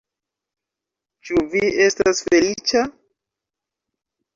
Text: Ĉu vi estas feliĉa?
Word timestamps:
Ĉu 1.29 1.39
vi 1.53 1.63
estas 1.91 2.25
feliĉa? 2.33 2.87